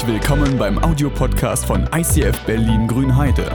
[0.00, 3.54] Herzlich willkommen beim Audiopodcast von ICF Berlin Grünheide.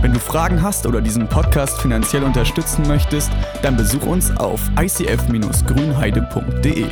[0.00, 3.30] Wenn du Fragen hast oder diesen Podcast finanziell unterstützen möchtest,
[3.62, 6.88] dann besuch uns auf icf-grünheide.de.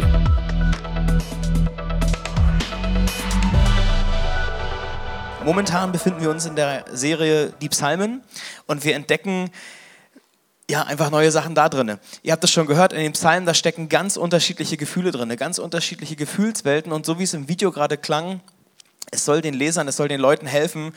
[5.44, 8.22] Momentan befinden wir uns in der Serie Die Psalmen
[8.68, 9.50] und wir entdecken
[10.70, 11.98] ja, einfach neue Sachen da drin.
[12.22, 15.58] Ihr habt es schon gehört, in den Psalmen, da stecken ganz unterschiedliche Gefühle drin, ganz
[15.58, 16.92] unterschiedliche Gefühlswelten.
[16.92, 18.40] Und so wie es im Video gerade klang,
[19.10, 20.94] es soll den Lesern, es soll den Leuten helfen,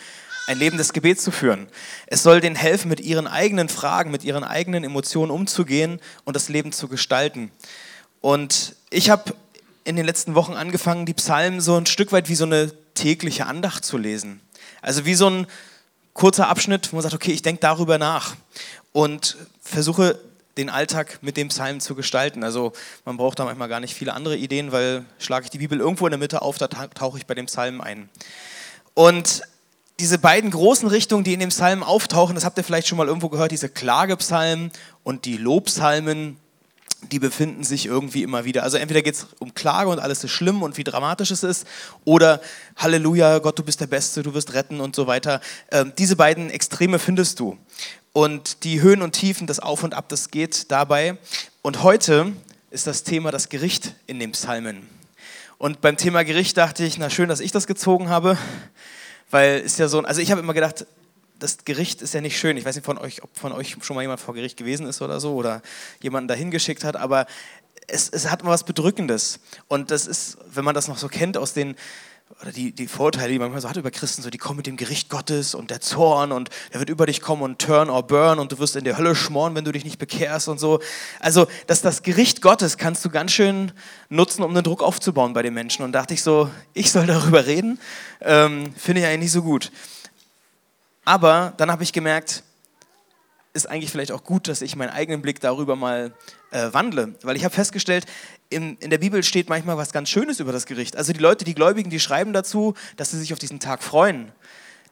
[0.48, 1.68] ein Leben des Gebets zu führen.
[2.08, 6.50] Es soll denen helfen, mit ihren eigenen Fragen, mit ihren eigenen Emotionen umzugehen und das
[6.50, 7.52] Leben zu gestalten.
[8.22, 9.34] Und ich habe
[9.84, 13.45] in den letzten Wochen angefangen, die Psalmen so ein Stück weit wie so eine tägliche
[13.45, 14.40] Andacht zu lesen.
[14.81, 15.48] Also wie so ein
[16.14, 18.36] kurzer Abschnitt, wo man sagt, okay, ich denke darüber nach
[18.94, 20.20] und versuche
[20.58, 22.44] den Alltag mit dem Psalm zu gestalten.
[22.44, 22.72] Also
[23.04, 26.08] man braucht da manchmal gar nicht viele andere Ideen, weil schlage ich die Bibel irgendwo
[26.08, 28.09] in der Mitte auf, da tauche ich bei dem Psalm ein.
[28.94, 29.44] Und
[30.00, 33.08] diese beiden großen Richtungen, die in dem Psalm auftauchen, das habt ihr vielleicht schon mal
[33.08, 34.72] irgendwo gehört, diese Klagepsalmen
[35.03, 36.38] und die Lobpsalmen,
[37.11, 38.64] die befinden sich irgendwie immer wieder.
[38.64, 41.67] Also entweder geht es um Klage und alles ist schlimm und wie dramatisch es ist,
[42.03, 42.42] oder
[42.78, 45.39] Halleluja, Gott, du bist der Beste, du wirst retten und so weiter.
[45.72, 47.58] Ähm, diese beiden Extreme findest du
[48.16, 51.17] und die Höhen und Tiefen, das Auf und Ab, das geht dabei.
[51.61, 52.31] Und heute
[52.71, 54.88] ist das Thema das Gericht in den Psalmen.
[55.58, 58.38] Und beim Thema Gericht dachte ich, na schön, dass ich das gezogen habe,
[59.31, 60.86] weil ist ja so, also ich habe immer gedacht,
[61.39, 62.55] das Gericht ist ja nicht schön.
[62.55, 65.02] Ich weiß nicht von euch, ob von euch schon mal jemand vor Gericht gewesen ist
[65.02, 65.61] oder so oder
[66.02, 67.25] jemanden dahin geschickt hat, aber
[67.86, 69.41] es, es hat mal was Bedrückendes.
[69.67, 71.75] Und das ist, wenn man das noch so kennt aus den
[72.42, 74.66] oder die, die Vorurteile, die man manchmal so hat über Christen, so die kommen mit
[74.66, 78.04] dem Gericht Gottes und der Zorn und der wird über dich kommen und turn or
[78.04, 80.80] burn und du wirst in der Hölle schmoren, wenn du dich nicht bekehrst und so.
[81.20, 83.72] Also dass das Gericht Gottes kannst du ganz schön
[84.09, 85.84] nutzen, um den Druck aufzubauen bei den Menschen.
[85.84, 87.80] Und dachte ich so, ich soll darüber reden,
[88.22, 89.72] ähm, finde ich eigentlich nicht so gut.
[91.05, 92.44] Aber dann habe ich gemerkt,
[93.55, 96.14] ist eigentlich vielleicht auch gut, dass ich meinen eigenen Blick darüber mal
[96.52, 97.16] äh, wandle.
[97.23, 98.05] Weil ich habe festgestellt,
[98.49, 100.98] in, in der Bibel steht manchmal was ganz Schönes über das Gericht.
[100.98, 104.32] Also die Leute, die Gläubigen, die schreiben dazu, dass sie sich auf diesen Tag freuen,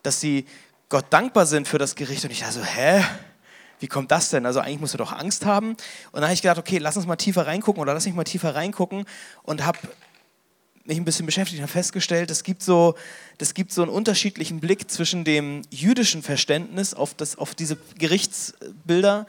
[0.02, 0.46] dass sie
[0.88, 2.24] Gott dankbar sind für das Gericht.
[2.24, 3.04] Und ich dachte so, hä?
[3.80, 4.46] Wie kommt das denn?
[4.46, 5.72] Also eigentlich musst du doch Angst haben.
[5.72, 5.78] Und
[6.14, 8.56] dann habe ich gedacht, okay, lass uns mal tiefer reingucken oder lass mich mal tiefer
[8.56, 9.04] reingucken
[9.44, 9.78] und habe
[10.86, 12.96] mich ein bisschen beschäftigt und habe festgestellt, es gibt, so,
[13.54, 19.26] gibt so einen unterschiedlichen Blick zwischen dem jüdischen Verständnis auf, das, auf diese Gerichtsbilder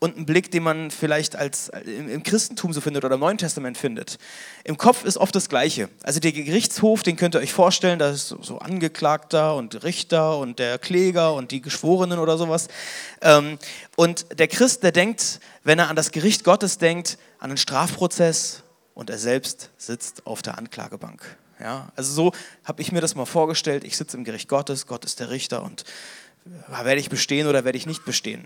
[0.00, 3.76] und einen Blick, den man vielleicht als, im, Christentum so findet oder im Neuen Testament
[3.76, 4.18] findet.
[4.64, 5.88] Im Kopf ist oft das Gleiche.
[6.02, 10.38] Also der Gerichtshof, den könnt ihr euch vorstellen, da ist so, so Angeklagter und Richter
[10.38, 12.68] und der Kläger und die Geschworenen oder sowas.
[13.22, 13.58] Ähm,
[13.96, 18.62] und der Christ, der denkt, wenn er an das Gericht Gottes denkt, an einen Strafprozess,
[18.98, 21.22] und er selbst sitzt auf der Anklagebank.
[21.60, 22.32] Ja, also so
[22.64, 23.84] habe ich mir das mal vorgestellt.
[23.84, 25.84] Ich sitze im Gericht Gottes, Gott ist der Richter und
[26.46, 28.44] äh, werde ich bestehen oder werde ich nicht bestehen.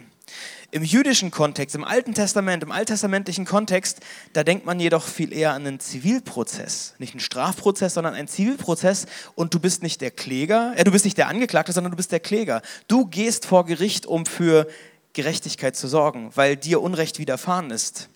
[0.71, 4.01] Im jüdischen Kontext, im Alten Testament, im alttestamentlichen Kontext,
[4.35, 6.97] da denkt man jedoch viel eher an einen Zivilprozess.
[6.99, 11.07] Nicht einen Strafprozess, sondern einen Zivilprozess und du bist nicht der Kläger, äh, du bist
[11.07, 12.61] nicht der Angeklagte, sondern du bist der Kläger.
[12.89, 14.69] Du gehst vor Gericht, um für
[15.15, 18.11] Gerechtigkeit zu sorgen, weil dir Unrecht widerfahren ist.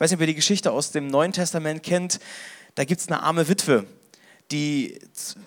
[0.00, 2.20] Ich weiß nicht, ob ihr die Geschichte aus dem Neuen Testament kennt.
[2.74, 3.84] Da gibt es eine arme Witwe,
[4.50, 4.98] die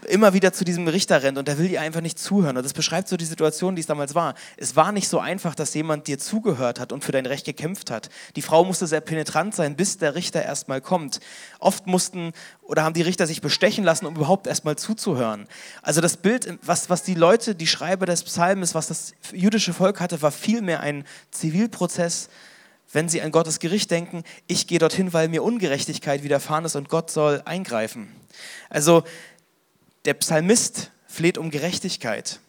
[0.07, 2.55] immer wieder zu diesem Richter rennt und der will ihr einfach nicht zuhören.
[2.57, 4.35] Und das beschreibt so die Situation, die es damals war.
[4.55, 7.89] Es war nicht so einfach, dass jemand dir zugehört hat und für dein Recht gekämpft
[7.89, 8.11] hat.
[8.35, 11.19] Die Frau musste sehr penetrant sein, bis der Richter erstmal kommt.
[11.57, 12.31] Oft mussten
[12.61, 15.47] oder haben die Richter sich bestechen lassen, um überhaupt erstmal zuzuhören.
[15.81, 19.99] Also das Bild, was, was die Leute, die Schreiber des Psalms, was das jüdische Volk
[19.99, 22.29] hatte, war vielmehr ein Zivilprozess,
[22.93, 26.89] wenn sie an Gottes Gericht denken, ich gehe dorthin, weil mir Ungerechtigkeit widerfahren ist und
[26.89, 28.07] Gott soll eingreifen.
[28.69, 29.03] Also
[30.05, 32.39] der Psalmist fleht um Gerechtigkeit.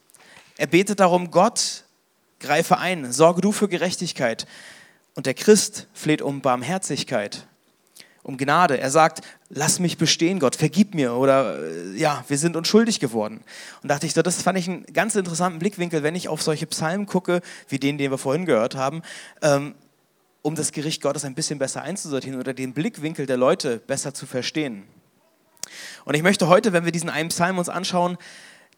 [0.57, 1.85] Er betet darum, Gott,
[2.41, 4.47] greife ein, sorge du für Gerechtigkeit.
[5.15, 7.47] Und der Christ fleht um Barmherzigkeit,
[8.23, 8.79] um Gnade.
[8.79, 13.01] Er sagt, lass mich bestehen, Gott, vergib mir oder äh, ja, wir sind uns schuldig
[13.01, 13.43] geworden.
[13.83, 17.07] Und dachte ich, das fand ich einen ganz interessanten Blickwinkel, wenn ich auf solche Psalmen
[17.07, 19.03] gucke, wie den, den wir vorhin gehört haben.
[19.43, 19.75] Ähm,
[20.45, 24.27] um das Gericht Gottes ein bisschen besser einzusortieren oder den Blickwinkel der Leute besser zu
[24.27, 24.85] verstehen.
[26.05, 28.19] Und ich möchte heute, wenn wir diesen einen Psalm uns anschauen,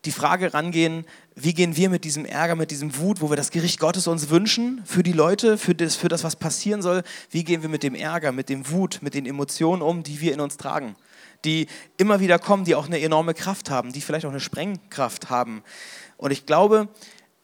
[0.05, 1.05] die Frage rangehen,
[1.35, 4.31] wie gehen wir mit diesem Ärger, mit diesem Wut, wo wir das Gericht Gottes uns
[4.31, 7.83] wünschen, für die Leute, für das, für das, was passieren soll, wie gehen wir mit
[7.83, 10.95] dem Ärger, mit dem Wut, mit den Emotionen um, die wir in uns tragen,
[11.45, 11.67] die
[11.97, 15.65] immer wieder kommen, die auch eine enorme Kraft haben, die vielleicht auch eine Sprengkraft haben.
[16.17, 16.89] Und ich glaube,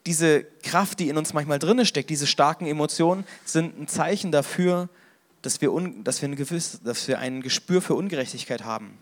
[0.06, 4.88] diese Kraft, die in uns manchmal drin steckt, diese starken Emotionen, sind ein Zeichen dafür,
[5.42, 8.98] dass wir, un, dass wir, ein gewiss, dass wir ein Gespür für Ungerechtigkeit haben.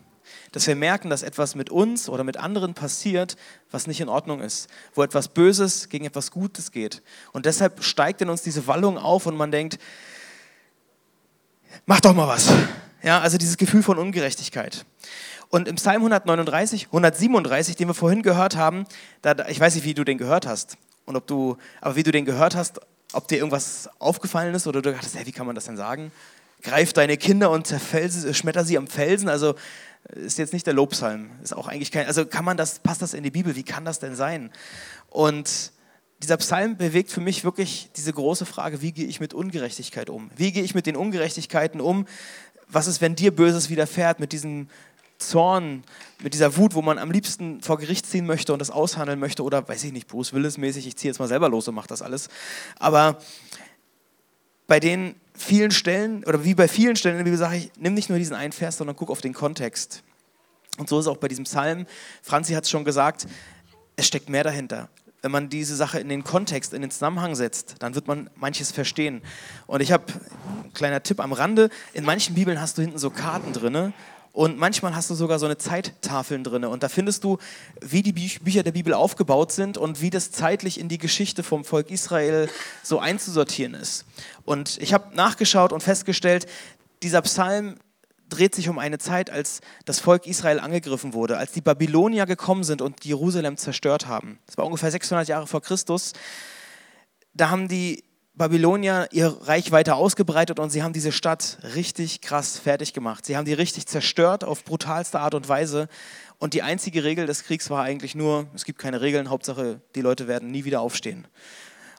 [0.51, 3.35] Dass wir merken, dass etwas mit uns oder mit anderen passiert,
[3.69, 7.01] was nicht in Ordnung ist, wo etwas Böses gegen etwas Gutes geht.
[7.31, 9.79] Und deshalb steigt in uns diese Wallung auf und man denkt,
[11.85, 12.51] mach doch mal was.
[13.03, 14.85] Ja, also dieses Gefühl von Ungerechtigkeit.
[15.49, 18.85] Und im Psalm 139, 137, den wir vorhin gehört haben,
[19.21, 22.11] da, ich weiß nicht, wie du den gehört hast und ob du, aber wie du
[22.11, 22.79] den gehört hast,
[23.13, 26.11] ob dir irgendwas aufgefallen ist oder du dachtest, hey, wie kann man das denn sagen?
[26.61, 27.67] Greif deine Kinder und
[28.31, 29.29] schmetter sie am Felsen.
[29.29, 29.55] Also
[30.09, 31.29] ist jetzt nicht der Lobpsalm.
[31.43, 32.07] Ist auch eigentlich kein.
[32.07, 33.55] Also kann man das, passt das in die Bibel?
[33.55, 34.51] Wie kann das denn sein?
[35.09, 35.71] Und
[36.21, 40.29] dieser Psalm bewegt für mich wirklich diese große Frage, wie gehe ich mit Ungerechtigkeit um?
[40.35, 42.05] Wie gehe ich mit den Ungerechtigkeiten um?
[42.67, 44.69] Was ist, wenn dir Böses widerfährt, mit diesem
[45.17, 45.83] Zorn,
[46.23, 49.43] mit dieser Wut, wo man am liebsten vor Gericht ziehen möchte und das aushandeln möchte
[49.43, 52.01] oder, weiß ich nicht, Bruce Willis-mäßig, ich ziehe jetzt mal selber los und mache das
[52.01, 52.29] alles.
[52.77, 53.17] Aber
[54.67, 57.93] bei den vielen Stellen, oder wie bei vielen Stellen in der Bibel sage ich, nimm
[57.93, 60.03] nicht nur diesen einen Vers, sondern guck auf den Kontext.
[60.77, 61.85] Und so ist es auch bei diesem Psalm.
[62.21, 63.27] Franzi hat es schon gesagt,
[63.95, 64.89] es steckt mehr dahinter.
[65.21, 68.71] Wenn man diese Sache in den Kontext, in den Zusammenhang setzt, dann wird man manches
[68.71, 69.21] verstehen.
[69.67, 70.05] Und ich habe,
[70.63, 73.93] ein kleiner Tipp am Rande, in manchen Bibeln hast du hinten so Karten drin
[74.33, 76.63] und manchmal hast du sogar so eine Zeittafeln drin.
[76.63, 77.37] Und da findest du,
[77.81, 81.65] wie die Bücher der Bibel aufgebaut sind und wie das zeitlich in die Geschichte vom
[81.65, 82.49] Volk Israel
[82.81, 84.05] so einzusortieren ist.
[84.45, 86.47] Und ich habe nachgeschaut und festgestellt,
[87.03, 87.75] dieser Psalm
[88.29, 92.63] dreht sich um eine Zeit, als das Volk Israel angegriffen wurde, als die Babylonier gekommen
[92.63, 94.39] sind und Jerusalem zerstört haben.
[94.45, 96.13] Das war ungefähr 600 Jahre vor Christus.
[97.33, 102.57] Da haben die Babylonier ihr Reich weiter ausgebreitet und sie haben diese Stadt richtig krass
[102.57, 103.25] fertig gemacht.
[103.25, 105.89] Sie haben die richtig zerstört auf brutalste Art und Weise.
[106.39, 110.01] Und die einzige Regel des Kriegs war eigentlich nur, es gibt keine Regeln, Hauptsache die
[110.01, 111.27] Leute werden nie wieder aufstehen.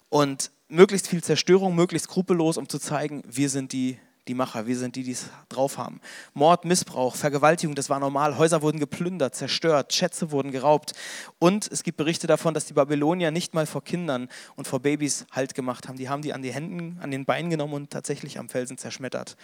[0.08, 3.99] Und möglichst viel Zerstörung, möglichst skrupellos, um zu zeigen, wir sind die
[4.29, 6.01] die Macher, wir sind die, die es drauf haben.
[6.33, 8.39] Mord, Missbrauch, Vergewaltigung, das war normal.
[8.39, 10.93] Häuser wurden geplündert, zerstört, Schätze wurden geraubt.
[11.41, 15.27] Und es gibt Berichte davon, dass die Babylonier nicht mal vor Kindern und vor Babys
[15.33, 15.97] Halt gemacht haben.
[15.97, 19.37] Die haben die an die Händen, an den Beinen genommen und tatsächlich am Felsen zerschmettert.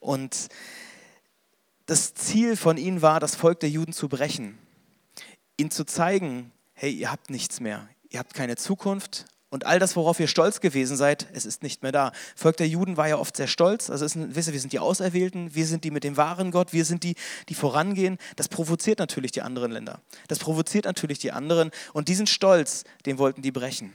[0.00, 0.48] Und
[1.86, 4.58] das Ziel von ihnen war, das Volk der Juden zu brechen.
[5.58, 7.88] Ihnen zu zeigen, hey, ihr habt nichts mehr.
[8.08, 11.84] Ihr habt keine Zukunft, und all das, worauf ihr stolz gewesen seid, es ist nicht
[11.84, 12.10] mehr da.
[12.34, 13.88] Volk der Juden war ja oft sehr stolz.
[13.88, 16.72] Also ist, wisst ihr, wir sind die Auserwählten, wir sind die mit dem wahren Gott,
[16.72, 17.14] wir sind die,
[17.48, 18.18] die vorangehen.
[18.34, 20.00] Das provoziert natürlich die anderen Länder.
[20.26, 21.70] Das provoziert natürlich die anderen.
[21.92, 23.92] Und diesen Stolz, den wollten die brechen.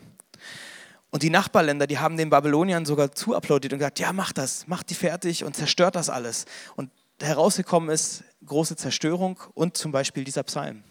[1.09, 4.89] Und die Nachbarländer, die haben den Babyloniern sogar zuapplaudiert und gesagt, ja, macht das, macht
[4.89, 6.45] die fertig und zerstört das alles.
[6.77, 6.89] Und
[7.21, 10.83] herausgekommen ist große Zerstörung und zum Beispiel dieser Psalm.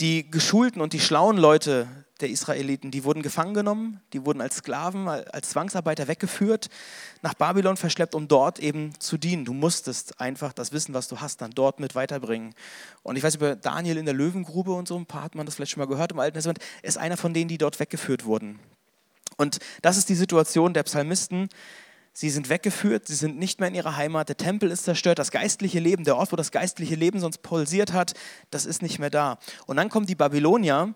[0.00, 1.86] Die geschulten und die schlauen Leute
[2.20, 6.68] der Israeliten, die wurden gefangen genommen, die wurden als Sklaven, als Zwangsarbeiter weggeführt,
[7.22, 9.44] nach Babylon verschleppt, um dort eben zu dienen.
[9.44, 12.54] Du musstest einfach das Wissen, was du hast, dann dort mit weiterbringen.
[13.02, 15.56] Und ich weiß über Daniel in der Löwengrube und so, ein paar hat man das
[15.56, 18.60] vielleicht schon mal gehört im Alten Testament, ist einer von denen, die dort weggeführt wurden.
[19.36, 21.48] Und das ist die Situation der Psalmisten.
[22.16, 25.32] Sie sind weggeführt, sie sind nicht mehr in ihrer Heimat, der Tempel ist zerstört, das
[25.32, 28.14] geistliche Leben, der Ort, wo das geistliche Leben sonst pulsiert hat,
[28.52, 29.38] das ist nicht mehr da.
[29.66, 30.94] Und dann kommen die Babylonier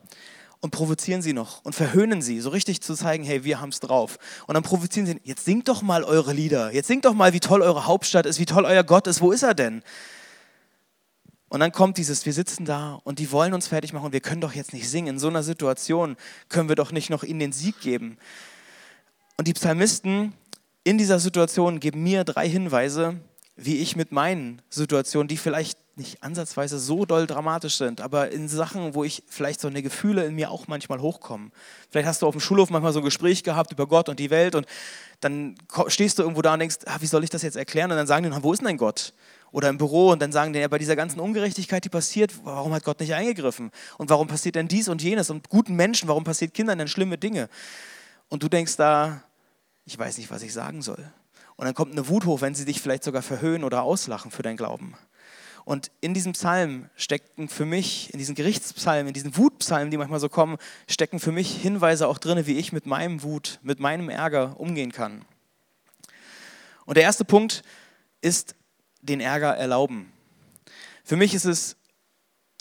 [0.60, 3.80] und provozieren sie noch und verhöhnen sie, so richtig zu zeigen, hey, wir haben es
[3.80, 4.18] drauf.
[4.46, 7.40] Und dann provozieren sie, jetzt singt doch mal eure Lieder, jetzt singt doch mal, wie
[7.40, 9.82] toll eure Hauptstadt ist, wie toll euer Gott ist, wo ist er denn?
[11.48, 14.40] Und dann kommt dieses, wir sitzen da und die wollen uns fertig machen wir können
[14.40, 15.14] doch jetzt nicht singen.
[15.14, 16.16] In so einer Situation
[16.48, 18.18] können wir doch nicht noch ihnen den Sieg geben.
[19.36, 20.34] Und die Psalmisten
[20.88, 23.20] in dieser Situation geben mir drei Hinweise,
[23.56, 28.48] wie ich mit meinen Situationen, die vielleicht nicht ansatzweise so doll dramatisch sind, aber in
[28.48, 31.52] Sachen, wo ich vielleicht so eine Gefühle in mir auch manchmal hochkommen.
[31.90, 34.30] Vielleicht hast du auf dem Schulhof manchmal so ein Gespräch gehabt über Gott und die
[34.30, 34.64] Welt und
[35.20, 35.56] dann
[35.88, 37.90] stehst du irgendwo da und denkst, ah, wie soll ich das jetzt erklären?
[37.90, 39.12] Und dann sagen die, wo ist denn Gott?
[39.52, 42.72] Oder im Büro und dann sagen die, ja, bei dieser ganzen Ungerechtigkeit, die passiert, warum
[42.72, 43.72] hat Gott nicht eingegriffen?
[43.98, 45.28] Und warum passiert denn dies und jenes?
[45.28, 47.50] Und guten Menschen, warum passiert Kindern denn schlimme Dinge?
[48.30, 49.22] Und du denkst da,
[49.88, 51.10] ich weiß nicht, was ich sagen soll.
[51.56, 54.42] Und dann kommt eine Wut hoch, wenn sie dich vielleicht sogar verhöhnen oder auslachen für
[54.42, 54.94] dein Glauben.
[55.64, 60.20] Und in diesem Psalm stecken für mich, in diesen Gerichtspsalmen, in diesen Wutpsalmen, die manchmal
[60.20, 64.10] so kommen, stecken für mich Hinweise auch drin, wie ich mit meinem Wut, mit meinem
[64.10, 65.24] Ärger umgehen kann.
[66.84, 67.62] Und der erste Punkt
[68.20, 68.54] ist
[69.00, 70.12] den Ärger erlauben.
[71.02, 71.76] Für mich ist es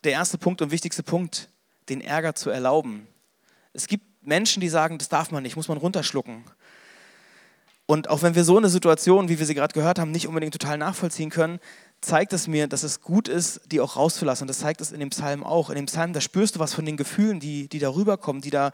[0.06, 1.50] der erste Punkt und wichtigste Punkt,
[1.90, 3.06] den Ärger zu erlauben.
[3.74, 6.46] Es gibt Menschen, die sagen, das darf man nicht, muss man runterschlucken.
[7.88, 10.52] Und auch wenn wir so eine Situation, wie wir sie gerade gehört haben, nicht unbedingt
[10.52, 11.60] total nachvollziehen können,
[12.02, 14.44] zeigt es mir, dass es gut ist, die auch rauszulassen.
[14.44, 15.70] Und das zeigt es in dem Psalm auch.
[15.70, 18.50] In dem Psalm, da spürst du was von den Gefühlen, die, die da rüberkommen, die
[18.50, 18.72] da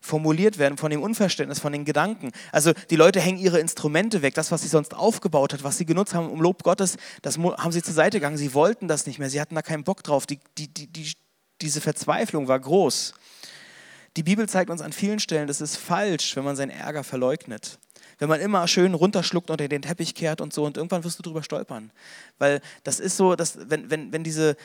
[0.00, 2.30] formuliert werden, von dem Unverständnis, von den Gedanken.
[2.52, 5.84] Also die Leute hängen ihre Instrumente weg, das, was sie sonst aufgebaut hat, was sie
[5.84, 8.36] genutzt haben, um Lob Gottes, das haben sie zur Seite gegangen.
[8.36, 10.24] Sie wollten das nicht mehr, sie hatten da keinen Bock drauf.
[10.26, 11.12] Die, die, die,
[11.60, 13.14] diese Verzweiflung war groß.
[14.16, 17.78] Die Bibel zeigt uns an vielen Stellen, das ist falsch, wenn man seinen Ärger verleugnet
[18.22, 21.24] wenn man immer schön runterschluckt unter den Teppich kehrt und so und irgendwann wirst du
[21.24, 21.90] drüber stolpern.
[22.38, 24.56] Weil das ist so, dass wenn, wenn, wenn diese,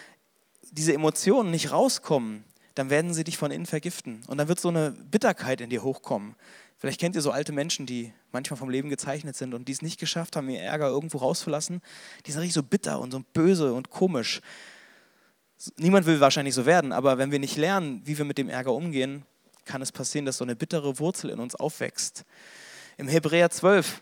[0.69, 2.43] diese Emotionen nicht rauskommen,
[2.75, 4.21] dann werden sie dich von innen vergiften.
[4.27, 6.35] Und dann wird so eine Bitterkeit in dir hochkommen.
[6.77, 9.81] Vielleicht kennt ihr so alte Menschen, die manchmal vom Leben gezeichnet sind und die es
[9.81, 11.81] nicht geschafft haben, ihr Ärger irgendwo rauszulassen.
[12.27, 14.39] Die sind richtig so bitter und so böse und komisch.
[15.77, 18.73] Niemand will wahrscheinlich so werden, aber wenn wir nicht lernen, wie wir mit dem Ärger
[18.73, 19.25] umgehen,
[19.65, 22.23] kann es passieren, dass so eine bittere Wurzel in uns aufwächst.
[22.97, 24.01] Im Hebräer 12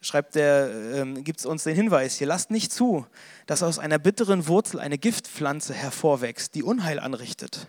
[0.00, 3.06] schreibt der, ähm, gibt es uns den Hinweis hier, lasst nicht zu,
[3.46, 7.68] dass aus einer bitteren Wurzel eine Giftpflanze hervorwächst, die Unheil anrichtet.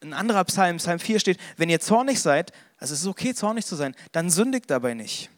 [0.00, 3.64] Ein anderer Psalm, Psalm 4 steht, wenn ihr zornig seid, also es ist okay, zornig
[3.64, 5.30] zu sein, dann sündigt dabei nicht.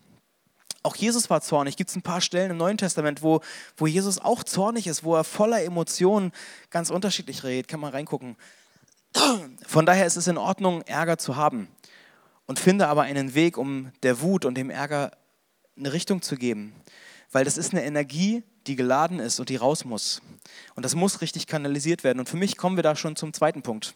[0.82, 1.76] Auch Jesus war zornig.
[1.76, 3.40] Gibt es ein paar Stellen im Neuen Testament, wo,
[3.76, 6.32] wo Jesus auch zornig ist, wo er voller Emotionen
[6.70, 7.68] ganz unterschiedlich redet.
[7.68, 8.36] Kann man reingucken.
[9.66, 11.68] Von daher ist es in Ordnung, Ärger zu haben
[12.46, 15.12] und finde aber einen Weg, um der Wut und dem Ärger
[15.76, 16.72] eine Richtung zu geben.
[17.32, 20.22] Weil das ist eine Energie, die geladen ist und die raus muss.
[20.74, 22.20] Und das muss richtig kanalisiert werden.
[22.20, 23.94] Und für mich kommen wir da schon zum zweiten Punkt,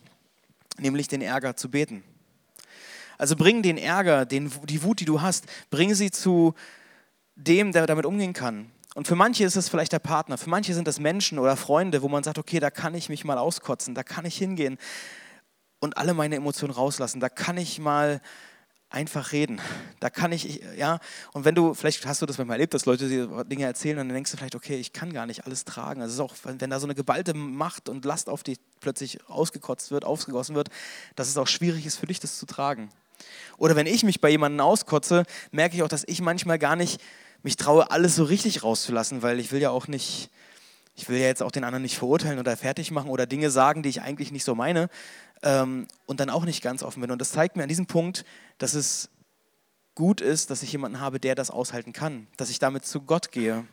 [0.79, 2.03] nämlich den Ärger zu beten.
[3.17, 6.55] Also bring den Ärger, den, die Wut, die du hast, bring sie zu
[7.35, 8.71] dem, der damit umgehen kann.
[8.95, 12.03] Und für manche ist es vielleicht der Partner, für manche sind das Menschen oder Freunde,
[12.03, 14.79] wo man sagt, okay, da kann ich mich mal auskotzen, da kann ich hingehen
[15.81, 17.21] und alle meine Emotionen rauslassen.
[17.21, 18.21] Da kann ich mal
[18.91, 19.61] einfach reden.
[20.01, 20.99] Da kann ich, ja,
[21.33, 24.09] und wenn du, vielleicht hast du das manchmal erlebt, dass Leute dir Dinge erzählen und
[24.09, 26.01] dann denkst du vielleicht, okay, ich kann gar nicht alles tragen.
[26.01, 29.19] Also es ist auch, wenn da so eine geballte Macht und Last auf dich plötzlich
[29.29, 30.69] ausgekotzt wird, ausgegossen wird,
[31.17, 32.91] dass es auch schwierig ist für dich, das zu tragen.
[33.59, 37.01] Oder wenn ich mich bei jemandem auskotze, merke ich auch, dass ich manchmal gar nicht
[37.43, 40.31] mich traue, alles so richtig rauszulassen, weil ich will ja auch nicht,
[40.95, 43.83] ich will ja jetzt auch den anderen nicht verurteilen oder fertig machen oder Dinge sagen,
[43.83, 44.89] die ich eigentlich nicht so meine
[45.43, 47.11] ähm, und dann auch nicht ganz offen bin.
[47.11, 48.25] Und das zeigt mir an diesem Punkt,
[48.59, 49.11] dass es
[49.95, 53.33] gut ist, dass ich jemanden habe, der das aushalten kann, dass ich damit zu Gott
[53.33, 53.67] gehe,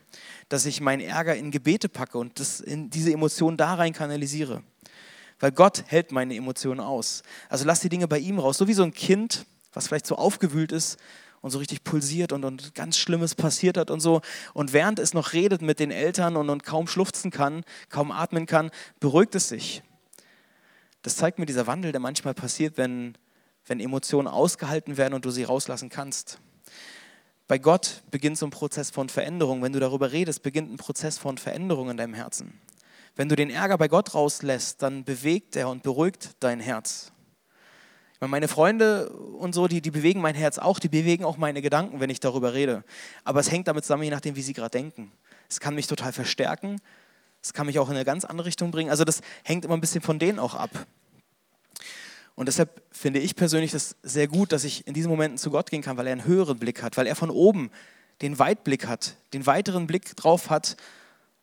[0.49, 4.63] dass ich meinen Ärger in Gebete packe und das in diese Emotionen da rein kanalisiere.
[5.39, 7.21] Weil Gott hält meine Emotionen aus.
[7.47, 10.15] Also lass die Dinge bei ihm raus, so wie so ein Kind, was vielleicht so
[10.15, 10.97] aufgewühlt ist
[11.41, 14.21] und so richtig pulsiert und, und ganz Schlimmes passiert hat und so.
[14.55, 18.47] Und während es noch redet mit den Eltern und, und kaum schluchzen kann, kaum atmen
[18.47, 19.83] kann, beruhigt es sich.
[21.05, 23.15] Das zeigt mir dieser Wandel, der manchmal passiert, wenn,
[23.67, 26.39] wenn Emotionen ausgehalten werden und du sie rauslassen kannst.
[27.47, 29.61] Bei Gott beginnt so ein Prozess von Veränderung.
[29.61, 32.59] Wenn du darüber redest, beginnt ein Prozess von Veränderung in deinem Herzen.
[33.15, 37.11] Wenn du den Ärger bei Gott rauslässt, dann bewegt er und beruhigt dein Herz.
[38.19, 41.99] Meine Freunde und so, die, die bewegen mein Herz auch, die bewegen auch meine Gedanken,
[41.99, 42.83] wenn ich darüber rede.
[43.23, 45.11] Aber es hängt damit zusammen, je nachdem, wie sie gerade denken.
[45.51, 46.81] Es kann mich total verstärken,
[47.45, 48.89] es kann mich auch in eine ganz andere Richtung bringen.
[48.89, 50.71] Also das hängt immer ein bisschen von denen auch ab.
[52.33, 55.69] Und deshalb finde ich persönlich das sehr gut, dass ich in diesen Momenten zu Gott
[55.69, 57.69] gehen kann, weil er einen höheren Blick hat, weil er von oben
[58.23, 60.75] den Weitblick hat, den weiteren Blick drauf hat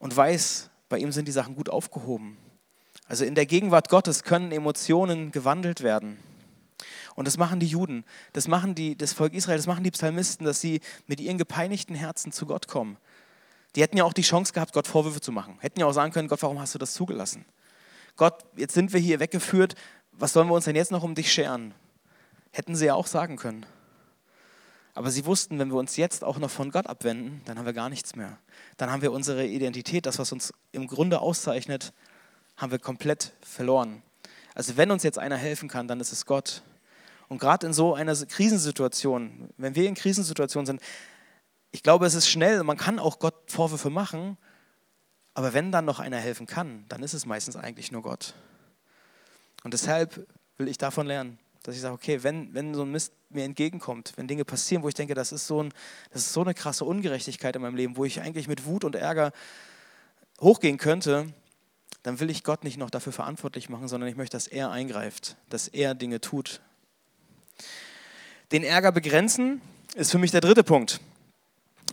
[0.01, 2.37] und weiß, bei ihm sind die Sachen gut aufgehoben.
[3.07, 6.19] Also in der Gegenwart Gottes können Emotionen gewandelt werden.
[7.15, 10.47] Und das machen die Juden, das machen die, das Volk Israel, das machen die Psalmisten,
[10.47, 12.97] dass sie mit ihren gepeinigten Herzen zu Gott kommen.
[13.75, 15.57] Die hätten ja auch die Chance gehabt, Gott Vorwürfe zu machen.
[15.61, 17.45] Hätten ja auch sagen können, Gott, warum hast du das zugelassen?
[18.17, 19.75] Gott, jetzt sind wir hier weggeführt,
[20.12, 21.75] was sollen wir uns denn jetzt noch um dich scheren?
[22.50, 23.64] Hätten sie ja auch sagen können.
[24.95, 27.73] Aber sie wussten, wenn wir uns jetzt auch noch von Gott abwenden, dann haben wir
[27.73, 28.37] gar nichts mehr.
[28.76, 31.95] Dann haben wir unsere Identität, das, was uns im Grunde auszeichnet,
[32.59, 34.02] haben wir komplett verloren.
[34.55, 36.62] Also wenn uns jetzt einer helfen kann, dann ist es Gott.
[37.29, 40.83] Und gerade in so einer Krisensituation, wenn wir in Krisensituationen sind,
[41.73, 44.37] ich glaube, es ist schnell, man kann auch Gott Vorwürfe machen,
[45.35, 48.35] aber wenn dann noch einer helfen kann, dann ist es meistens eigentlich nur Gott.
[49.64, 50.26] Und deshalb
[50.59, 54.12] will ich davon lernen, dass ich sage, okay, wenn, wenn so ein Mist mir entgegenkommt,
[54.17, 55.73] wenn Dinge passieren, wo ich denke, das ist, so ein,
[56.11, 58.95] das ist so eine krasse Ungerechtigkeit in meinem Leben, wo ich eigentlich mit Wut und
[58.95, 59.33] Ärger
[60.41, 61.33] hochgehen könnte,
[62.02, 65.37] dann will ich Gott nicht noch dafür verantwortlich machen, sondern ich möchte, dass er eingreift,
[65.49, 66.61] dass er Dinge tut.
[68.50, 69.62] Den Ärger begrenzen
[69.95, 71.00] ist für mich der dritte Punkt.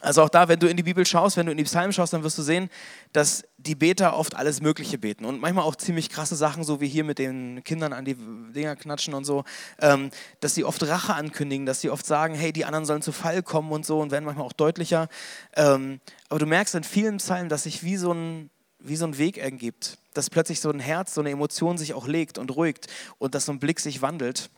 [0.02, 2.14] Also auch da, wenn du in die Bibel schaust, wenn du in die Psalmen schaust,
[2.14, 2.70] dann wirst du sehen,
[3.12, 6.88] dass die Beter oft alles Mögliche beten und manchmal auch ziemlich krasse Sachen, so wie
[6.88, 9.44] hier mit den Kindern an die Dinger knatschen und so,
[9.80, 13.12] ähm, dass sie oft Rache ankündigen, dass sie oft sagen, hey, die anderen sollen zu
[13.12, 15.10] Fall kommen und so und werden manchmal auch deutlicher.
[15.56, 19.18] Ähm, aber du merkst in vielen Psalmen, dass sich wie so ein, wie so ein
[19.18, 22.88] Weg ergibt, dass plötzlich so ein Herz, so eine Emotion sich auch legt und ruhigt
[23.18, 24.50] und dass so ein Blick sich wandelt.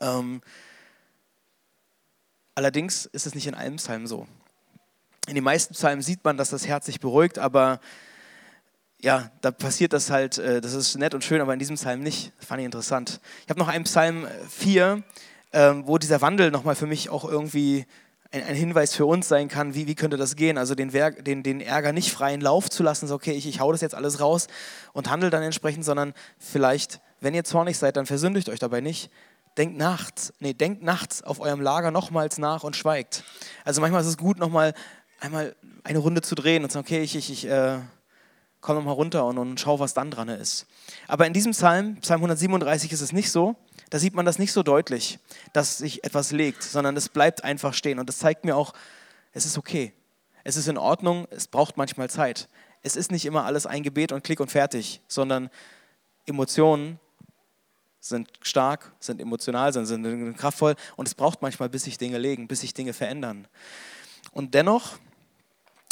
[0.00, 0.40] Ähm,
[2.54, 4.26] allerdings ist es nicht in allen Psalmen so.
[5.30, 7.78] In den meisten Psalmen sieht man, dass das Herz sich beruhigt, aber
[9.00, 12.00] ja, da passiert das halt, äh, das ist nett und schön, aber in diesem Psalm
[12.00, 12.32] nicht.
[12.38, 13.20] Das fand ich interessant.
[13.44, 15.04] Ich habe noch einen Psalm 4,
[15.52, 17.86] ähm, wo dieser Wandel nochmal für mich auch irgendwie
[18.32, 20.58] ein, Hinweis für uns sein kann, wie, wie könnte das gehen?
[20.58, 23.60] Also den, Werk, den, den Ärger nicht freien Lauf zu lassen, so okay, ich, ich
[23.60, 24.48] hau das jetzt alles raus
[24.94, 29.12] und handle dann entsprechend, sondern vielleicht, wenn ihr zornig seid, dann versündigt euch dabei nicht.
[29.56, 33.22] Denkt nachts, nee, denkt nachts auf eurem Lager nochmals nach und schweigt.
[33.64, 34.74] Also manchmal ist es gut, nochmal
[35.20, 37.78] einmal eine Runde zu drehen und zu sagen, okay, ich, ich, ich äh,
[38.60, 40.66] komme nochmal runter und, und schau, was dann dran ist.
[41.08, 43.56] Aber in diesem Psalm, Psalm 137, ist es nicht so.
[43.90, 45.18] Da sieht man das nicht so deutlich,
[45.52, 47.98] dass sich etwas legt, sondern es bleibt einfach stehen.
[47.98, 48.72] Und das zeigt mir auch,
[49.32, 49.92] es ist okay.
[50.44, 52.48] Es ist in Ordnung, es braucht manchmal Zeit.
[52.82, 55.50] Es ist nicht immer alles ein Gebet und Klick und fertig, sondern
[56.26, 56.98] Emotionen
[57.98, 62.48] sind stark, sind emotional, sind, sind kraftvoll und es braucht manchmal, bis sich Dinge legen,
[62.48, 63.46] bis sich Dinge verändern.
[64.32, 64.98] Und dennoch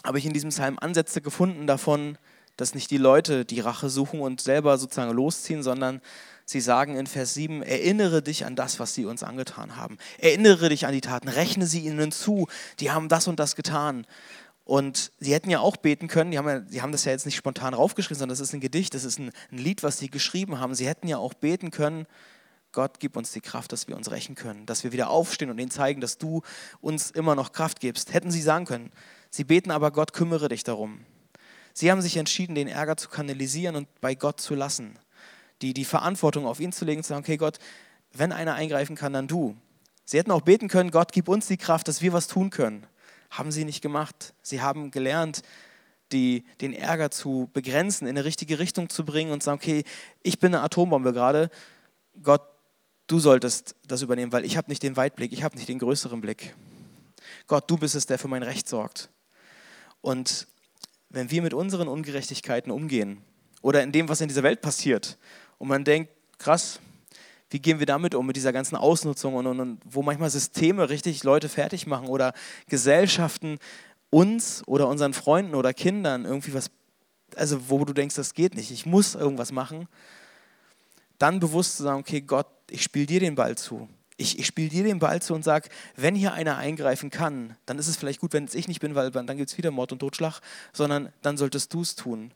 [0.05, 2.19] habe ich in diesem Psalm Ansätze gefunden davon,
[2.57, 6.01] dass nicht die Leute die Rache suchen und selber sozusagen losziehen, sondern
[6.45, 9.99] sie sagen in Vers 7, erinnere dich an das, was sie uns angetan haben.
[10.19, 12.49] Erinnere dich an die Taten, rechne sie ihnen zu,
[12.81, 14.07] die haben das und das getan.
[14.65, 17.27] Und sie hätten ja auch beten können, die haben, ja, die haben das ja jetzt
[17.27, 20.11] nicht spontan raufgeschrieben, sondern das ist ein Gedicht, das ist ein, ein Lied, was sie
[20.11, 20.75] geschrieben haben.
[20.75, 22.07] Sie hätten ja auch beten können,
[22.73, 25.59] Gott, gib uns die Kraft, dass wir uns rächen können, dass wir wieder aufstehen und
[25.59, 26.43] ihnen zeigen, dass du
[26.81, 28.13] uns immer noch Kraft gibst.
[28.13, 28.93] Hätten sie sagen können.
[29.31, 31.05] Sie beten aber, Gott, kümmere dich darum.
[31.75, 34.99] Sie haben sich entschieden, den Ärger zu kanalisieren und bei Gott zu lassen.
[35.63, 37.59] Die, die Verantwortung auf ihn zu legen zu sagen, okay Gott,
[38.13, 39.57] wenn einer eingreifen kann, dann du.
[40.05, 42.87] Sie hätten auch beten können, Gott, gib uns die Kraft, dass wir was tun können.
[43.31, 44.35] Haben sie nicht gemacht.
[44.43, 45.43] Sie haben gelernt,
[46.13, 49.85] die, den Ärger zu begrenzen, in eine richtige Richtung zu bringen und zu sagen, okay,
[50.23, 51.51] ich bin eine Atombombe gerade.
[52.23, 52.43] Gott,
[53.07, 56.21] du solltest das übernehmen, weil ich habe nicht den Weitblick, ich habe nicht den größeren
[56.21, 56.55] Blick.
[57.47, 59.11] Gott, du bist es, der für mein Recht sorgt.
[60.01, 60.47] Und
[61.11, 63.23] wenn wir mit unseren Ungerechtigkeiten umgehen
[63.63, 65.19] oder in dem, was in dieser Welt passiert,
[65.59, 66.81] und man denkt, krass,
[67.51, 70.89] wie gehen wir damit um, mit dieser ganzen Ausnutzung und, und, und wo manchmal Systeme
[70.89, 72.33] richtig Leute fertig machen oder
[72.69, 73.59] Gesellschaften
[74.11, 76.71] uns oder unseren Freunden oder Kindern irgendwie was,
[77.37, 79.89] also wo du denkst, das geht nicht, ich muss irgendwas machen,
[81.19, 83.89] dann bewusst zu sagen, okay, Gott, ich spiele dir den Ball zu.
[84.21, 87.79] Ich, ich spiele dir den Ball zu und sage, wenn hier einer eingreifen kann, dann
[87.79, 89.93] ist es vielleicht gut, wenn es ich nicht bin, weil dann gibt es wieder Mord
[89.93, 90.41] und Totschlag,
[90.73, 92.33] sondern dann solltest du es tun.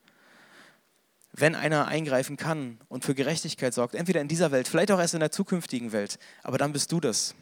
[1.33, 5.15] Wenn einer eingreifen kann und für Gerechtigkeit sorgt, entweder in dieser Welt, vielleicht auch erst
[5.15, 7.35] in der zukünftigen Welt, aber dann bist du das.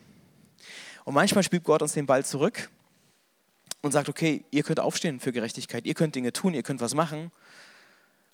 [1.05, 2.71] Und manchmal spielt Gott uns den Ball zurück
[3.83, 6.95] und sagt, okay, ihr könnt aufstehen für Gerechtigkeit, ihr könnt Dinge tun, ihr könnt was
[6.95, 7.31] machen.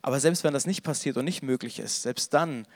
[0.03, 2.67] Aber selbst wenn das nicht passiert und nicht möglich ist, selbst dann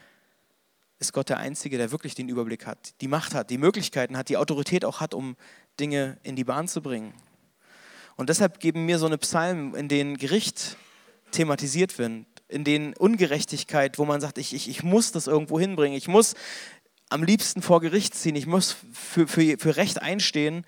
[1.00, 4.28] ist Gott der Einzige, der wirklich den Überblick hat, die Macht hat, die Möglichkeiten hat,
[4.28, 5.34] die Autorität auch hat, um
[5.80, 7.14] Dinge in die Bahn zu bringen.
[8.16, 10.76] Und deshalb geben mir so eine Psalmen, in denen Gericht
[11.32, 15.96] thematisiert wird, in denen Ungerechtigkeit, wo man sagt, ich, ich, ich muss das irgendwo hinbringen,
[15.96, 16.34] ich muss
[17.08, 20.66] am liebsten vor Gericht ziehen, ich muss für, für, für Recht einstehen,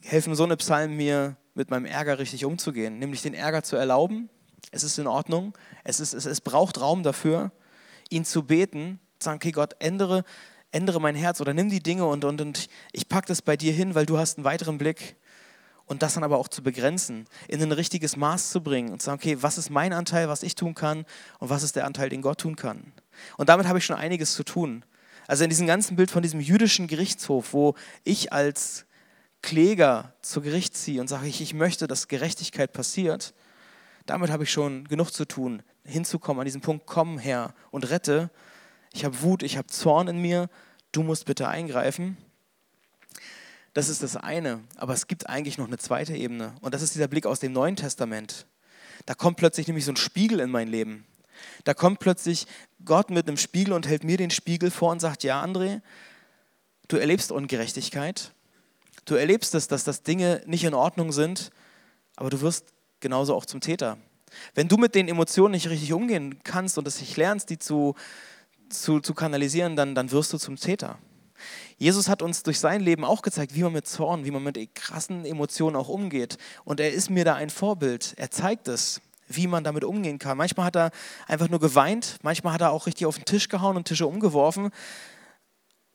[0.00, 4.28] helfen so eine Psalmen mir, mit meinem Ärger richtig umzugehen, nämlich den Ärger zu erlauben.
[4.72, 7.50] Es ist in Ordnung, es, ist, es, es braucht Raum dafür
[8.10, 10.24] ihn zu beten, zu sagen, okay Gott, ändere,
[10.70, 13.72] ändere mein Herz oder nimm die Dinge und, und, und ich packe das bei dir
[13.72, 15.16] hin, weil du hast einen weiteren Blick.
[15.88, 19.06] Und das dann aber auch zu begrenzen, in ein richtiges Maß zu bringen und zu
[19.06, 21.06] sagen, okay, was ist mein Anteil, was ich tun kann
[21.38, 22.92] und was ist der Anteil, den Gott tun kann.
[23.36, 24.84] Und damit habe ich schon einiges zu tun.
[25.28, 28.86] Also in diesem ganzen Bild von diesem jüdischen Gerichtshof, wo ich als
[29.42, 33.32] Kläger zu Gericht ziehe und sage, ich, ich möchte, dass Gerechtigkeit passiert,
[34.06, 38.30] damit habe ich schon genug zu tun, hinzukommen an diesen Punkt, komm her und rette.
[38.92, 40.48] Ich habe Wut, ich habe Zorn in mir,
[40.92, 42.16] du musst bitte eingreifen.
[43.74, 46.94] Das ist das eine, aber es gibt eigentlich noch eine zweite Ebene und das ist
[46.94, 48.46] dieser Blick aus dem Neuen Testament.
[49.04, 51.04] Da kommt plötzlich nämlich so ein Spiegel in mein Leben.
[51.64, 52.46] Da kommt plötzlich
[52.84, 55.82] Gott mit einem Spiegel und hält mir den Spiegel vor und sagt, ja André,
[56.88, 58.32] du erlebst Ungerechtigkeit,
[59.04, 61.50] du erlebst es, dass das Dinge nicht in Ordnung sind,
[62.16, 63.98] aber du wirst genauso auch zum Täter.
[64.54, 67.94] Wenn du mit den Emotionen nicht richtig umgehen kannst und es nicht lernst, die zu,
[68.68, 70.98] zu, zu kanalisieren, dann, dann wirst du zum Täter.
[71.78, 74.74] Jesus hat uns durch sein Leben auch gezeigt, wie man mit Zorn, wie man mit
[74.74, 76.38] krassen Emotionen auch umgeht.
[76.64, 78.14] Und er ist mir da ein Vorbild.
[78.16, 80.38] Er zeigt es, wie man damit umgehen kann.
[80.38, 80.90] Manchmal hat er
[81.26, 84.70] einfach nur geweint, manchmal hat er auch richtig auf den Tisch gehauen und Tische umgeworfen,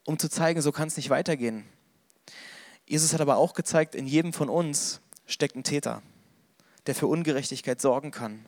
[0.05, 1.65] um zu zeigen, so kann es nicht weitergehen.
[2.85, 6.01] Jesus hat aber auch gezeigt, in jedem von uns steckt ein Täter,
[6.87, 8.45] der für Ungerechtigkeit sorgen kann.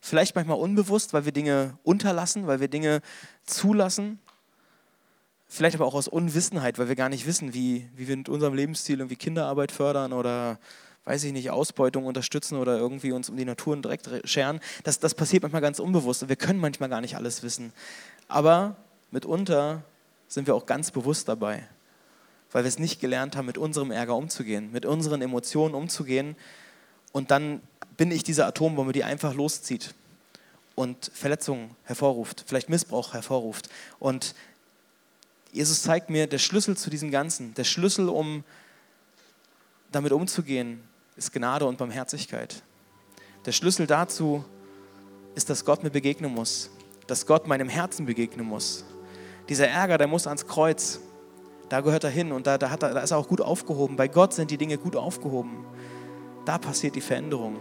[0.00, 3.02] Vielleicht manchmal unbewusst, weil wir Dinge unterlassen, weil wir Dinge
[3.44, 4.18] zulassen.
[5.46, 8.54] Vielleicht aber auch aus Unwissenheit, weil wir gar nicht wissen, wie, wie wir mit unserem
[8.54, 10.58] Lebensstil irgendwie Kinderarbeit fördern oder,
[11.04, 14.60] weiß ich nicht, Ausbeutung unterstützen oder irgendwie uns um die Natur direkt scheren.
[14.82, 17.72] Das, das passiert manchmal ganz unbewusst und wir können manchmal gar nicht alles wissen.
[18.28, 18.76] Aber
[19.10, 19.84] mitunter
[20.26, 21.68] sind wir auch ganz bewusst dabei,
[22.50, 26.34] weil wir es nicht gelernt haben, mit unserem Ärger umzugehen, mit unseren Emotionen umzugehen.
[27.12, 27.60] Und dann
[27.96, 29.94] bin ich diese Atombombe, die einfach loszieht
[30.74, 33.68] und Verletzungen hervorruft, vielleicht Missbrauch hervorruft.
[33.98, 34.34] Und
[35.52, 38.42] Jesus zeigt mir, der Schlüssel zu diesem Ganzen, der Schlüssel, um
[39.90, 40.82] damit umzugehen,
[41.16, 42.62] ist Gnade und Barmherzigkeit.
[43.44, 44.44] Der Schlüssel dazu
[45.34, 46.70] ist, dass Gott mir begegnen muss,
[47.06, 48.84] dass Gott meinem Herzen begegnen muss.
[49.48, 51.00] Dieser Ärger, der muss ans Kreuz.
[51.68, 53.96] Da gehört er hin und da, da, er, da ist er auch gut aufgehoben.
[53.96, 55.64] Bei Gott sind die Dinge gut aufgehoben.
[56.44, 57.56] Da passiert die Veränderung.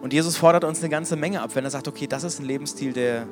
[0.00, 2.44] Und Jesus fordert uns eine ganze Menge ab, wenn er sagt, okay, das ist ein
[2.44, 3.26] Lebensstil, der,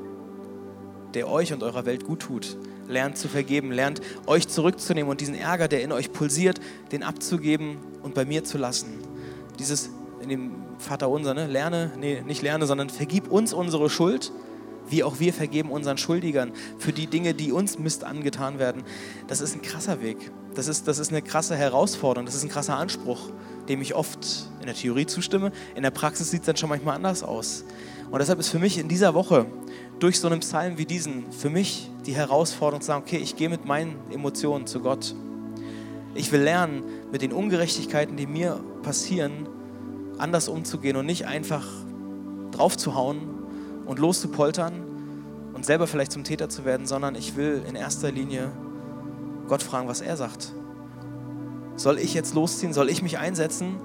[1.15, 2.57] der euch und eurer Welt gut tut.
[2.89, 6.61] Lernt zu vergeben, lernt euch zurückzunehmen und diesen Ärger, der in euch pulsiert,
[6.93, 8.99] den abzugeben und bei mir zu lassen.
[9.59, 11.47] Dieses in dem Vater unser, ne?
[11.47, 14.33] lerne, nee, nicht lerne, sondern vergib uns unsere Schuld,
[14.89, 18.83] wie auch wir vergeben unseren Schuldigern für die Dinge, die uns Mist angetan werden.
[19.27, 20.31] Das ist ein krasser Weg.
[20.55, 23.31] Das ist, das ist eine krasse Herausforderung, das ist ein krasser Anspruch,
[23.69, 25.53] dem ich oft in der Theorie zustimme.
[25.75, 27.65] In der Praxis sieht es dann schon manchmal anders aus.
[28.11, 29.47] Und deshalb ist für mich in dieser Woche
[29.99, 33.49] durch so einen Psalm wie diesen für mich die Herausforderung zu sagen, okay, ich gehe
[33.49, 35.15] mit meinen Emotionen zu Gott.
[36.15, 39.49] Ich will lernen, mit den Ungerechtigkeiten, die mir passieren,
[40.19, 41.67] anders umzugehen und nicht einfach
[42.53, 43.19] draufzuhauen
[43.87, 44.73] und loszupoltern
[45.53, 48.51] und selber vielleicht zum Täter zu werden, sondern ich will in erster Linie
[49.49, 50.53] Gott fragen, was er sagt.
[51.87, 52.73] Soll ich jetzt losziehen?
[52.73, 53.77] Soll ich mich einsetzen?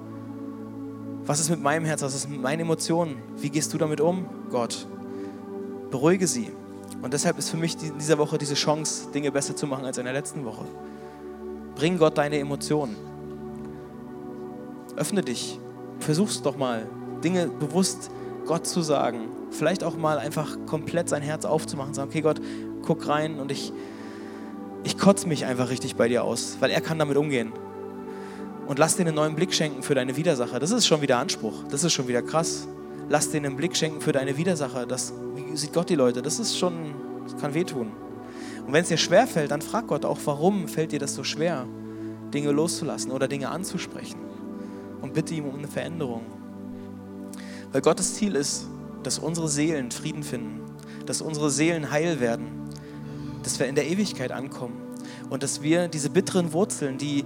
[1.23, 2.01] Was ist mit meinem Herz?
[2.01, 3.17] Was ist mit meinen Emotionen?
[3.37, 4.87] Wie gehst du damit um, Gott?
[5.91, 6.49] Beruhige sie.
[7.03, 9.99] Und deshalb ist für mich in dieser Woche diese Chance, Dinge besser zu machen als
[9.99, 10.65] in der letzten Woche.
[11.75, 12.95] Bring Gott deine Emotionen.
[14.95, 15.59] Öffne dich.
[15.99, 16.87] Versuch's doch mal,
[17.23, 18.09] Dinge bewusst
[18.47, 19.27] Gott zu sagen.
[19.51, 21.93] Vielleicht auch mal einfach komplett sein Herz aufzumachen.
[21.93, 22.41] Sagen, okay Gott,
[22.81, 23.71] guck rein und ich,
[24.83, 27.53] ich kotze mich einfach richtig bei dir aus, weil er kann damit umgehen.
[28.67, 30.59] Und lass dir einen neuen Blick schenken für deine Widersacher.
[30.59, 31.63] Das ist schon wieder Anspruch.
[31.69, 32.67] Das ist schon wieder krass.
[33.09, 34.85] Lass dir einen Blick schenken für deine Widersacher.
[34.85, 36.21] Das, wie sieht Gott die Leute?
[36.21, 36.93] Das ist schon,
[37.23, 37.91] das kann wehtun.
[38.65, 41.23] Und wenn es dir schwer fällt, dann frag Gott auch, warum fällt dir das so
[41.23, 41.65] schwer,
[42.33, 44.19] Dinge loszulassen oder Dinge anzusprechen.
[45.01, 46.21] Und bitte ihm um eine Veränderung.
[47.71, 48.67] Weil Gottes Ziel ist,
[49.03, 50.61] dass unsere Seelen Frieden finden,
[51.05, 52.47] dass unsere Seelen heil werden,
[53.43, 54.77] dass wir in der Ewigkeit ankommen
[55.29, 57.25] und dass wir diese bitteren Wurzeln, die,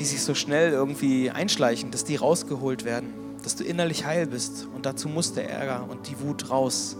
[0.00, 3.12] die sich so schnell irgendwie einschleichen, dass die rausgeholt werden,
[3.44, 6.96] dass du innerlich heil bist und dazu muss der Ärger und die Wut raus.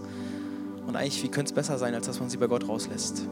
[0.87, 3.23] Und eigentlich, wie könnte es besser sein, als dass man sie bei Gott rauslässt?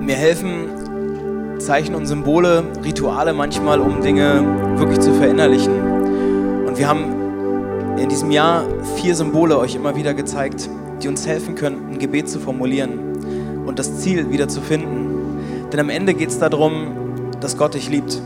[0.00, 6.66] Mir helfen Zeichen und Symbole, Rituale manchmal, um Dinge wirklich zu verinnerlichen.
[6.66, 8.64] Und wir haben in diesem Jahr
[8.96, 10.68] vier Symbole euch immer wieder gezeigt,
[11.00, 15.17] die uns helfen können, ein Gebet zu formulieren und das Ziel wieder zu finden.
[15.72, 18.20] Denn am Ende geht es darum, dass Gott dich liebt.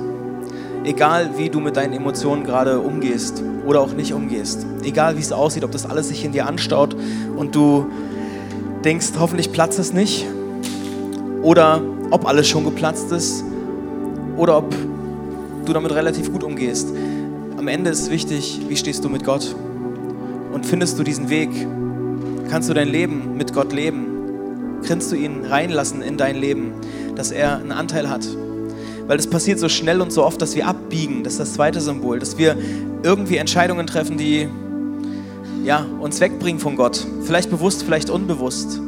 [0.84, 4.66] Egal wie du mit deinen Emotionen gerade umgehst oder auch nicht umgehst.
[4.82, 6.96] Egal wie es aussieht, ob das alles sich in dir anstaut
[7.36, 7.86] und du
[8.84, 10.26] denkst, hoffentlich platzt es nicht.
[11.42, 13.44] Oder ob alles schon geplatzt ist.
[14.36, 14.74] Oder ob
[15.64, 16.88] du damit relativ gut umgehst.
[17.56, 19.54] Am Ende ist wichtig, wie stehst du mit Gott?
[20.52, 21.50] Und findest du diesen Weg?
[22.50, 24.06] Kannst du dein Leben mit Gott leben?
[24.86, 26.72] Kannst du ihn reinlassen in dein Leben,
[27.16, 28.26] dass er einen Anteil hat?
[29.06, 31.24] Weil es passiert so schnell und so oft, dass wir abbiegen.
[31.24, 32.18] Das ist das zweite Symbol.
[32.18, 32.56] Dass wir
[33.02, 34.48] irgendwie Entscheidungen treffen, die
[35.64, 37.06] ja, uns wegbringen von Gott.
[37.22, 38.80] Vielleicht bewusst, vielleicht unbewusst.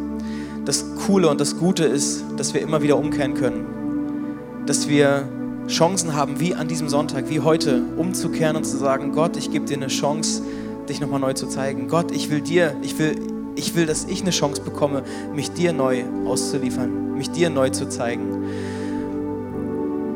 [0.64, 4.64] Das Coole und das Gute ist, dass wir immer wieder umkehren können.
[4.66, 5.28] Dass wir
[5.68, 9.64] Chancen haben, wie an diesem Sonntag, wie heute, umzukehren und zu sagen, Gott, ich gebe
[9.64, 10.42] dir eine Chance,
[10.88, 11.88] dich nochmal neu zu zeigen.
[11.88, 13.16] Gott, ich will dir, ich will,
[13.56, 15.02] ich will, dass ich eine Chance bekomme,
[15.34, 18.44] mich dir neu auszuliefern, mich dir neu zu zeigen.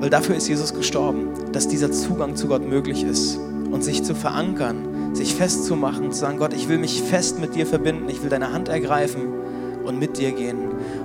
[0.00, 3.38] Weil dafür ist Jesus gestorben, dass dieser Zugang zu Gott möglich ist
[3.70, 7.66] und sich zu verankern, sich festzumachen, zu sagen, Gott, ich will mich fest mit dir
[7.66, 9.22] verbinden, ich will deine Hand ergreifen
[9.84, 10.58] und mit dir gehen.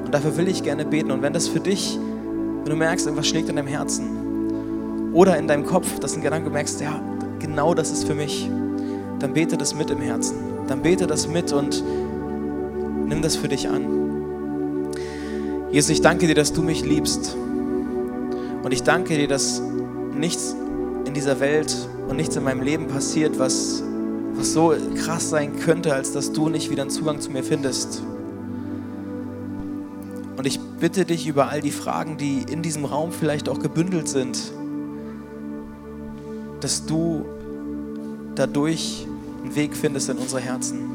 [0.06, 1.12] Und dafür will ich gerne beten.
[1.12, 1.98] Und wenn das für dich,
[2.64, 6.50] wenn du merkst, irgendwas schlägt in deinem Herzen oder in deinem Kopf, dass ein Gedanke
[6.50, 7.02] merkst, ja,
[7.40, 8.50] genau das ist für mich,
[9.20, 10.36] dann bete das mit im Herzen.
[10.68, 11.84] Dann bete das mit und
[13.08, 14.03] nimm das für dich an.
[15.74, 17.36] Jesus, ich danke dir, dass du mich liebst.
[17.36, 19.60] Und ich danke dir, dass
[20.14, 20.56] nichts
[21.06, 21.76] in dieser Welt
[22.08, 23.82] und nichts in meinem Leben passiert, was,
[24.36, 28.04] was so krass sein könnte, als dass du nicht wieder einen Zugang zu mir findest.
[30.38, 34.08] Und ich bitte dich über all die Fragen, die in diesem Raum vielleicht auch gebündelt
[34.08, 34.54] sind,
[36.60, 37.26] dass du
[38.36, 39.08] dadurch
[39.44, 40.93] einen Weg findest in unsere Herzen.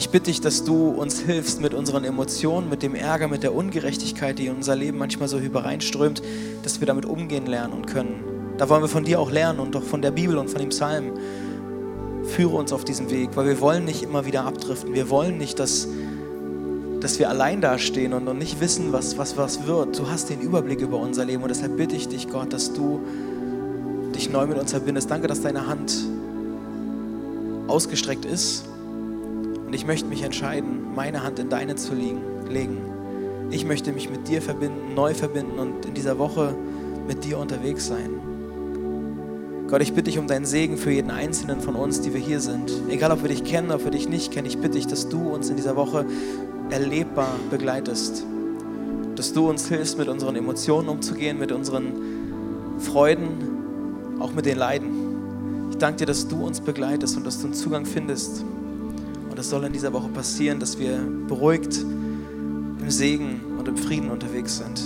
[0.00, 3.54] Ich bitte dich, dass du uns hilfst mit unseren Emotionen, mit dem Ärger, mit der
[3.54, 6.22] Ungerechtigkeit, die in unser Leben manchmal so übereinströmt,
[6.62, 8.54] dass wir damit umgehen lernen und können.
[8.56, 10.70] Da wollen wir von dir auch lernen und auch von der Bibel und von dem
[10.70, 11.12] Psalm.
[12.24, 14.94] Führe uns auf diesem Weg, weil wir wollen nicht immer wieder abdriften.
[14.94, 15.86] Wir wollen nicht, dass,
[17.00, 19.98] dass wir allein dastehen und, und nicht wissen, was, was, was wird.
[19.98, 23.02] Du hast den Überblick über unser Leben und deshalb bitte ich dich, Gott, dass du
[24.16, 25.10] dich neu mit uns verbindest.
[25.10, 25.94] Danke, dass deine Hand
[27.68, 28.64] ausgestreckt ist.
[29.70, 32.78] Und ich möchte mich entscheiden, meine Hand in deine zu legen.
[33.52, 36.56] Ich möchte mich mit dir verbinden, neu verbinden und in dieser Woche
[37.06, 38.10] mit dir unterwegs sein.
[39.68, 42.40] Gott, ich bitte dich um deinen Segen für jeden Einzelnen von uns, die wir hier
[42.40, 42.72] sind.
[42.88, 45.28] Egal, ob wir dich kennen, ob wir dich nicht kennen, ich bitte dich, dass du
[45.28, 46.04] uns in dieser Woche
[46.70, 48.26] erlebbar begleitest.
[49.14, 51.92] Dass du uns hilfst, mit unseren Emotionen umzugehen, mit unseren
[52.80, 55.70] Freuden, auch mit den Leiden.
[55.70, 58.44] Ich danke dir, dass du uns begleitest und dass du einen Zugang findest.
[59.40, 64.58] Es soll in dieser Woche passieren, dass wir beruhigt im Segen und im Frieden unterwegs
[64.58, 64.82] sind.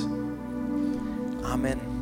[1.42, 1.93] Amen.